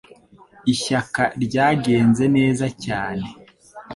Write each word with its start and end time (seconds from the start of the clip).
Ishyaka 0.73 1.23
ryagenze 1.43 2.23
neza 2.37 2.65
cyane. 2.85 3.27